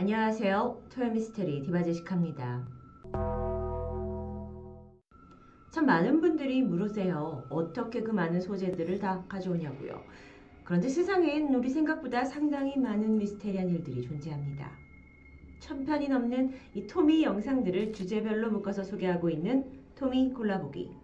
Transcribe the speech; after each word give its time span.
안녕하세요. 0.00 0.80
토요미스테리 0.94 1.60
디바제시카입니다. 1.60 2.66
참 5.70 5.84
많은 5.84 6.22
분들이 6.22 6.62
물으세요. 6.62 7.44
어떻게 7.50 8.02
그 8.02 8.10
많은 8.10 8.40
소재들을 8.40 8.98
다 8.98 9.22
가져오냐고요. 9.28 10.02
그런데 10.64 10.88
세상엔 10.88 11.54
우리 11.54 11.68
생각보다 11.68 12.24
상당히 12.24 12.78
많은 12.78 13.18
미스테리한 13.18 13.68
일들이 13.68 14.00
존재합니다. 14.00 14.70
천 15.58 15.84
편이 15.84 16.08
넘는 16.08 16.54
이 16.74 16.86
토미 16.86 17.22
영상들을 17.22 17.92
주제별로 17.92 18.50
묶어서 18.52 18.82
소개하고 18.82 19.28
있는 19.28 19.70
토미 19.96 20.32
골라보기. 20.32 20.96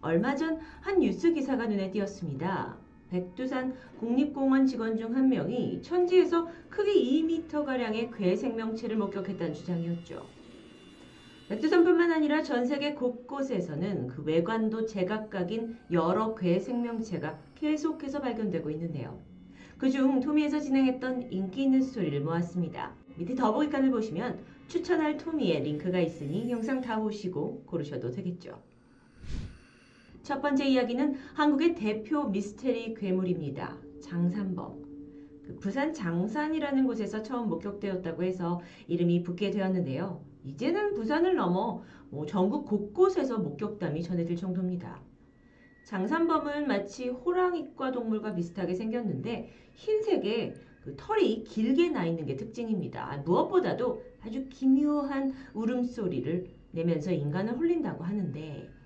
얼마 0.00 0.34
전 0.34 0.58
한 0.80 0.98
뉴스 0.98 1.32
기사가 1.32 1.68
눈에 1.68 1.92
띄었습니다. 1.92 2.76
백두산 3.10 3.74
국립공원 3.98 4.66
직원 4.66 4.96
중 4.96 5.14
한 5.14 5.28
명이 5.28 5.82
천지에서 5.82 6.48
크기 6.68 7.22
2m가량의 7.24 8.16
괴 8.16 8.36
생명체를 8.36 8.96
목격했다는 8.96 9.54
주장이었죠. 9.54 10.24
백두산뿐만 11.48 12.12
아니라 12.12 12.42
전 12.44 12.64
세계 12.64 12.94
곳곳에서는 12.94 14.06
그 14.06 14.22
외관도 14.22 14.86
제각각인 14.86 15.76
여러 15.90 16.36
괴 16.36 16.60
생명체가 16.60 17.36
계속해서 17.56 18.20
발견되고 18.20 18.70
있는데요. 18.70 19.20
그중 19.78 20.20
토미에서 20.20 20.60
진행했던 20.60 21.32
인기 21.32 21.64
있는 21.64 21.82
스토리를 21.82 22.20
모았습니다. 22.20 22.92
밑에 23.16 23.34
더보기칸을 23.34 23.90
보시면 23.90 24.38
추천할 24.68 25.16
토미의 25.16 25.64
링크가 25.64 25.98
있으니 25.98 26.48
영상 26.50 26.80
다 26.80 27.00
보시고 27.00 27.64
고르셔도 27.66 28.12
되겠죠. 28.12 28.62
첫 30.22 30.42
번째 30.42 30.66
이야기는 30.66 31.14
한국의 31.34 31.74
대표 31.74 32.24
미스테리 32.24 32.94
괴물입니다. 32.94 33.76
장산범. 34.02 34.84
그 35.42 35.56
부산 35.56 35.94
장산이라는 35.94 36.86
곳에서 36.86 37.22
처음 37.22 37.48
목격되었다고 37.48 38.22
해서 38.22 38.60
이름이 38.86 39.22
붙게 39.22 39.50
되었는데요. 39.50 40.22
이제는 40.44 40.94
부산을 40.94 41.34
넘어 41.36 41.82
뭐 42.10 42.26
전국 42.26 42.66
곳곳에서 42.66 43.38
목격담이 43.38 44.02
전해질 44.02 44.36
정도입니다. 44.36 45.00
장산범은 45.84 46.68
마치 46.68 47.08
호랑이과 47.08 47.90
동물과 47.90 48.34
비슷하게 48.34 48.74
생겼는데 48.74 49.50
흰색에 49.74 50.54
그 50.84 50.94
털이 50.96 51.44
길게 51.44 51.90
나 51.90 52.04
있는 52.04 52.26
게 52.26 52.36
특징입니다. 52.36 53.12
아, 53.12 53.16
무엇보다도 53.18 54.02
아주 54.20 54.46
기묘한 54.48 55.32
울음소리를 55.54 56.46
내면서 56.72 57.10
인간을 57.10 57.56
홀린다고 57.56 58.04
하는데 58.04 58.79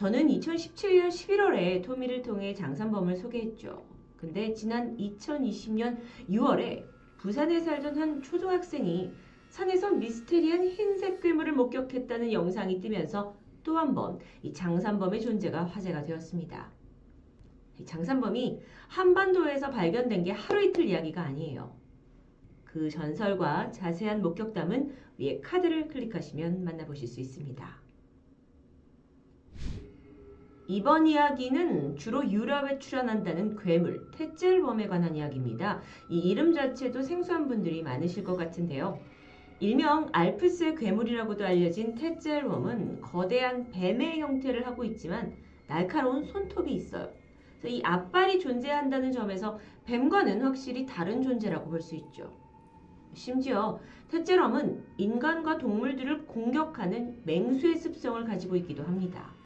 저는 0.00 0.28
2017년 0.28 1.08
11월에 1.08 1.82
토미를 1.82 2.22
통해 2.22 2.54
장산범을 2.54 3.16
소개했죠. 3.16 3.84
근데 4.16 4.54
지난 4.54 4.96
2020년 4.96 6.00
6월에 6.30 6.86
부산에 7.18 7.60
살던 7.60 7.98
한 7.98 8.22
초등학생이 8.22 9.12
산에서 9.50 9.90
미스테리한 9.90 10.68
흰색 10.68 11.20
괴물을 11.20 11.52
목격했다는 11.52 12.32
영상이 12.32 12.80
뜨면서 12.80 13.36
또 13.62 13.76
한 13.76 13.94
번 13.94 14.18
이 14.42 14.54
장산범의 14.54 15.20
존재가 15.20 15.66
화제가 15.66 16.00
되었습니다. 16.04 16.72
이 17.78 17.84
장산범이 17.84 18.58
한반도에서 18.88 19.68
발견된 19.68 20.24
게 20.24 20.30
하루 20.30 20.64
이틀 20.64 20.86
이야기가 20.86 21.20
아니에요. 21.20 21.76
그 22.64 22.88
전설과 22.88 23.70
자세한 23.72 24.22
목격담은 24.22 24.94
위에 25.18 25.40
카드를 25.42 25.88
클릭하시면 25.88 26.64
만나보실 26.64 27.06
수 27.06 27.20
있습니다. 27.20 27.89
이번 30.70 31.08
이야기는 31.08 31.96
주로 31.96 32.30
유럽에 32.30 32.78
출현한다는 32.78 33.56
괴물, 33.56 34.08
테젤범에 34.12 34.86
관한 34.86 35.16
이야기입니다. 35.16 35.82
이 36.08 36.20
이름 36.20 36.52
자체도 36.52 37.02
생소한 37.02 37.48
분들이 37.48 37.82
많으실 37.82 38.22
것 38.22 38.36
같은데요. 38.36 39.00
일명 39.58 40.08
알프스의 40.12 40.76
괴물이라고도 40.76 41.44
알려진 41.44 41.96
테젤범은 41.96 43.00
거대한 43.00 43.72
뱀의 43.72 44.20
형태를 44.20 44.64
하고 44.64 44.84
있지만 44.84 45.34
날카로운 45.66 46.22
손톱이 46.22 46.72
있어요. 46.72 47.10
이 47.64 47.82
앞발이 47.84 48.38
존재한다는 48.38 49.10
점에서 49.10 49.58
뱀과는 49.86 50.42
확실히 50.42 50.86
다른 50.86 51.20
존재라고 51.20 51.68
볼 51.68 51.80
수 51.80 51.96
있죠. 51.96 52.32
심지어 53.12 53.80
테젤럼은 54.06 54.84
인간과 54.98 55.58
동물들을 55.58 56.26
공격하는 56.26 57.22
맹수의 57.24 57.74
습성을 57.74 58.24
가지고 58.24 58.54
있기도 58.54 58.84
합니다. 58.84 59.39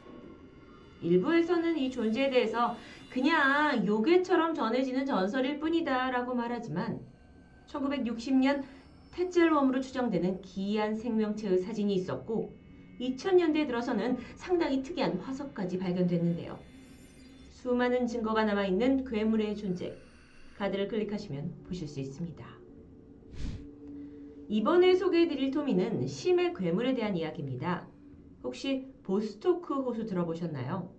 일부에서는 1.05 1.77
이 1.77 1.89
존재에 1.91 2.29
대해서 2.29 2.75
그냥 3.09 3.85
요괴처럼 3.85 4.53
전해지는 4.53 5.05
전설일 5.05 5.59
뿐이다 5.59 6.11
라고 6.11 6.35
말하지만 6.35 6.99
1960년 7.67 8.63
테젤웜으로 9.11 9.79
추정되는 9.81 10.41
기이한 10.41 10.95
생명체의 10.95 11.59
사진이 11.59 11.93
있었고 11.95 12.53
2000년대 12.99 13.67
들어서는 13.67 14.17
상당히 14.35 14.83
특이한 14.83 15.19
화석까지 15.19 15.77
발견됐는데요. 15.77 16.59
수많은 17.51 18.07
증거가 18.07 18.43
남아있는 18.45 19.05
괴물의 19.05 19.55
존재 19.55 19.97
카드를 20.57 20.87
클릭하시면 20.87 21.65
보실 21.67 21.87
수 21.87 21.99
있습니다. 21.99 22.45
이번에 24.47 24.95
소개해드릴 24.95 25.51
토미는 25.51 26.05
심해 26.07 26.53
괴물에 26.53 26.93
대한 26.93 27.17
이야기입니다. 27.17 27.87
혹시 28.43 28.94
보스토크 29.05 29.73
호수 29.75 30.05
들어보셨나요? 30.05 30.89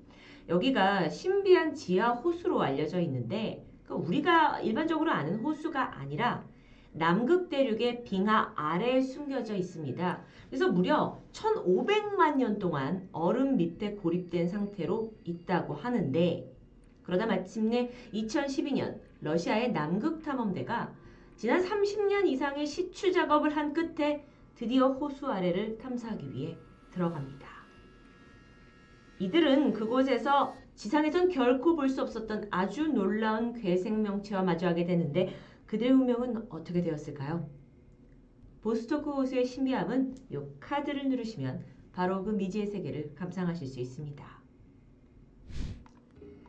여기가 0.49 1.09
신비한 1.09 1.75
지하 1.75 2.13
호수로 2.13 2.63
알려져 2.63 3.01
있는데 3.01 3.67
그러니까 3.85 4.09
우리가 4.09 4.61
일반적으로 4.61 5.11
아는 5.11 5.37
호수가 5.41 5.99
아니라 5.99 6.47
남극 6.93 7.51
대륙의 7.51 8.05
빙하 8.05 8.53
아래에 8.57 9.03
숨겨져 9.03 9.55
있습니다. 9.55 10.23
그래서 10.49 10.69
무려 10.71 11.21
1500만 11.33 12.37
년 12.37 12.59
동안 12.59 13.09
얼음 13.13 13.57
밑에 13.57 13.97
고립된 13.97 14.49
상태로 14.49 15.13
있다고 15.25 15.75
하는데 15.75 16.51
그러다 17.03 17.27
마침내 17.27 17.91
2012년 18.15 19.01
러시아의 19.21 19.73
남극 19.73 20.23
탐험대가 20.23 20.95
지난 21.37 21.63
30년 21.63 22.27
이상의 22.29 22.67
시추 22.67 23.13
작업을 23.13 23.55
한 23.57 23.73
끝에 23.73 24.25
드디어 24.55 24.89
호수 24.89 25.27
아래를 25.27 25.77
탐사하기 25.77 26.33
위해 26.33 26.57
들어갑니다. 26.93 27.56
이들은 29.19 29.73
그곳에서 29.73 30.55
지상에선 30.75 31.29
결코 31.31 31.75
볼 31.75 31.89
수 31.89 32.03
없었던 32.03 32.49
아주 32.51 32.89
놀라운 32.89 33.53
괴생명체와 33.55 34.43
마주하게 34.43 34.85
되는데 34.85 35.35
그들의 35.67 35.93
운명은 35.93 36.47
어떻게 36.51 36.83
되었을까요? 36.83 37.49
보스토크 38.63 39.11
호수의 39.11 39.45
신비함은 39.45 40.17
이 40.31 40.39
카드를 40.61 41.09
누르시면 41.09 41.65
바로 41.93 42.25
그 42.25 42.31
미지의 42.31 42.67
세계를 42.67 43.15
감상하실 43.15 43.67
수 43.67 43.81
있습니다. 43.81 44.25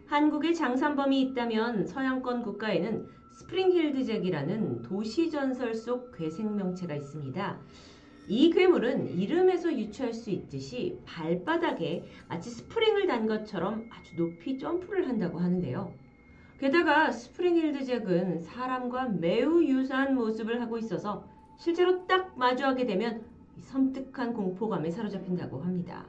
한국에 0.07 0.53
장산범이 0.53 1.21
있다면 1.21 1.85
서양권 1.85 2.43
국가에는 2.43 3.07
스프링힐드 3.39 4.03
잭이라는 4.03 4.81
도시 4.81 5.29
전설 5.29 5.75
속 5.75 6.11
괴생명체가 6.17 6.95
있습니다. 6.95 7.59
이 8.27 8.49
괴물은 8.49 9.17
이름에서 9.17 9.71
유추할 9.73 10.13
수 10.13 10.29
있듯이 10.29 10.99
발바닥에 11.05 12.03
마치 12.27 12.49
스프링을 12.49 13.07
단 13.07 13.25
것처럼 13.25 13.89
아주 13.89 14.15
높이 14.17 14.57
점프를 14.57 15.07
한다고 15.07 15.39
하는데요. 15.39 15.93
게다가 16.59 17.11
스프링힐드 17.11 17.85
잭은 17.85 18.41
사람과 18.41 19.09
매우 19.09 19.63
유사한 19.63 20.15
모습을 20.15 20.61
하고 20.61 20.77
있어서 20.77 21.25
실제로 21.57 22.05
딱 22.05 22.37
마주하게 22.37 22.85
되면 22.85 23.23
섬뜩한 23.61 24.33
공포감에 24.33 24.91
사로잡힌다고 24.91 25.61
합니다. 25.61 26.05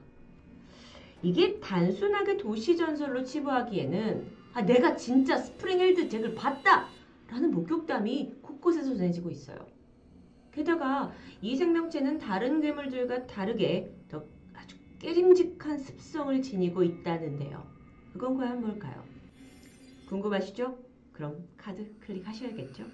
이게 1.23 1.61
단순하게 1.61 2.37
도시 2.37 2.77
전설로 2.77 3.23
치부하기에는 3.23 4.39
아, 4.55 4.63
내가 4.63 4.97
진짜 4.97 5.37
스프링힐드 5.37 6.09
잭을 6.09 6.35
봤다! 6.35 6.89
라는 7.29 7.53
목격담이 7.53 8.39
곳곳에서 8.43 8.95
전해지고 8.95 9.31
있어요. 9.31 9.78
게다가 10.53 11.13
이 11.41 11.57
생명체는 11.57 12.19
다른 12.19 12.61
괴물들과 12.61 13.27
다르게 13.27 13.95
더 14.09 14.25
아주 14.55 14.77
깨림직한 14.99 15.79
습성을 15.79 16.41
지니고 16.43 16.83
있다는데요. 16.83 17.67
그건 18.13 18.37
과연 18.37 18.61
뭘까요? 18.61 19.05
궁금하시죠? 20.09 20.79
그럼 21.13 21.47
카드 21.57 21.95
클릭하셔야겠죠? 22.01 22.85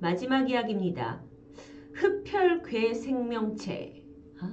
마지막 0.00 0.48
이야기입니다. 0.50 1.22
흡혈괴 1.94 2.94
생명체. 2.94 4.02
어? 4.42 4.52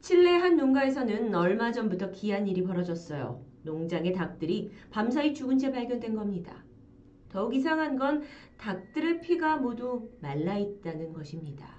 칠레 0.00 0.30
한 0.30 0.56
농가에서는 0.56 1.34
얼마 1.34 1.72
전부터 1.72 2.12
기한 2.12 2.46
일이 2.46 2.62
벌어졌어요. 2.62 3.44
농장의 3.64 4.12
닭들이 4.12 4.70
밤사이 4.90 5.34
죽은 5.34 5.58
채 5.58 5.72
발견된 5.72 6.14
겁니다. 6.14 6.64
더욱 7.30 7.54
이상한 7.54 7.96
건 7.98 8.22
닭들의 8.58 9.20
피가 9.20 9.56
모두 9.58 10.10
말라 10.20 10.56
있다는 10.58 11.12
것입니다. 11.12 11.76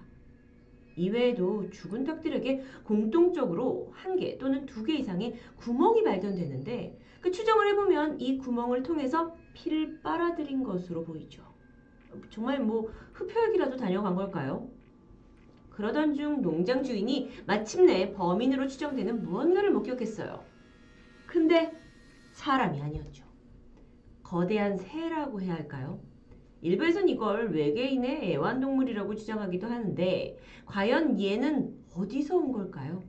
이외에도 0.95 1.69
죽은 1.69 2.03
닭들에게 2.05 2.63
공통적으로 2.83 3.91
한 3.93 4.17
개 4.17 4.37
또는 4.37 4.65
두 4.65 4.83
개 4.83 4.95
이상의 4.95 5.35
구멍이 5.57 6.03
발견되는데 6.03 6.99
그 7.21 7.31
추정을 7.31 7.67
해보면 7.69 8.19
이 8.19 8.37
구멍을 8.37 8.83
통해서 8.83 9.35
피를 9.53 10.01
빨아들인 10.01 10.63
것으로 10.63 11.03
보이죠. 11.03 11.43
정말 12.31 12.59
뭐 12.61 12.89
흡혈귀라도 13.13 13.77
다녀간 13.77 14.15
걸까요? 14.15 14.69
그러던 15.69 16.15
중 16.15 16.41
농장 16.41 16.83
주인이 16.83 17.29
마침내 17.45 18.11
범인으로 18.13 18.67
추정되는 18.67 19.23
무언가를 19.23 19.71
목격했어요. 19.71 20.43
근데 21.27 21.71
사람이 22.31 22.81
아니었죠. 22.81 23.26
거대한 24.27 24.77
새라고 24.77 25.39
해야 25.39 25.53
할까요? 25.53 26.01
일부에선 26.61 27.07
이걸 27.07 27.49
외계인의 27.51 28.33
애완동물이라고 28.33 29.15
주장하기도 29.15 29.67
하는데 29.67 30.37
과연 30.65 31.21
얘는 31.21 31.73
어디서 31.95 32.35
온 32.35 32.51
걸까요? 32.51 33.01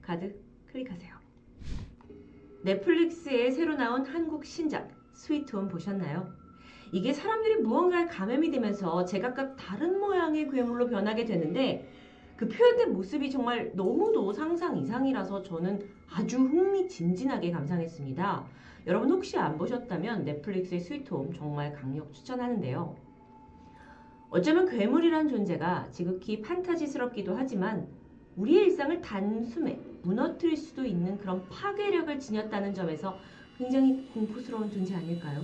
가득 0.00 0.40
클릭하세요. 0.66 1.16
넷플릭스에 2.62 3.50
새로 3.50 3.74
나온 3.74 4.04
한국 4.06 4.44
신작 4.44 4.88
스위트홈 5.14 5.68
보셨나요? 5.68 6.28
이게 6.92 7.12
사람들이 7.12 7.56
무언가에 7.62 8.06
감염이 8.06 8.52
되면서 8.52 9.04
제각각 9.04 9.56
다른 9.56 9.98
모양의 9.98 10.48
괴물로 10.48 10.86
변하게 10.86 11.24
되는데 11.24 11.90
그 12.36 12.46
표현된 12.46 12.92
모습이 12.92 13.30
정말 13.30 13.72
너무도 13.74 14.32
상상 14.32 14.76
이상이라서 14.76 15.42
저는 15.42 15.95
아주 16.10 16.38
흥미진진하게 16.38 17.50
감상했습니다. 17.50 18.46
여러분 18.86 19.10
혹시 19.10 19.36
안 19.36 19.58
보셨다면 19.58 20.24
넷플릭스의 20.24 20.80
스위트홈 20.80 21.32
정말 21.34 21.72
강력 21.72 22.12
추천하는데요. 22.12 22.96
어쩌면 24.30 24.68
괴물이란 24.68 25.28
존재가 25.28 25.90
지극히 25.90 26.40
판타지스럽기도 26.40 27.34
하지만 27.36 27.88
우리의 28.36 28.66
일상을 28.66 29.00
단숨에 29.00 29.80
무너뜨릴 30.02 30.56
수도 30.56 30.84
있는 30.84 31.18
그런 31.18 31.48
파괴력을 31.48 32.18
지녔다는 32.20 32.74
점에서 32.74 33.16
굉장히 33.56 34.08
공포스러운 34.12 34.70
존재 34.70 34.94
아닐까요? 34.94 35.42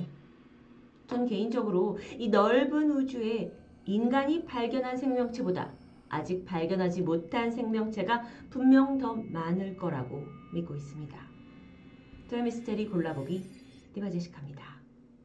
전 1.07 1.27
개인적으로 1.27 1.99
이 2.19 2.29
넓은 2.29 2.91
우주에 2.91 3.53
인간이 3.87 4.45
발견한 4.45 4.97
생명체보다 4.97 5.73
아직 6.13 6.45
발견하지 6.45 7.03
못한 7.03 7.51
생명체가 7.51 8.23
분명 8.51 8.99
더 8.99 9.15
많을 9.15 9.77
거라고 9.77 10.27
믿고 10.53 10.77
있습니다. 10.77 11.19
토요미스테리 12.29 12.89
골라보기 12.91 13.43
띠바제식합니다. 13.95 14.72